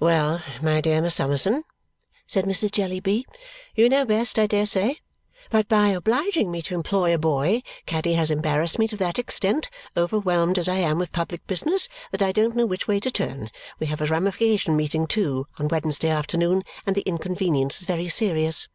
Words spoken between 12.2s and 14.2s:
I don't know which way to turn. We have a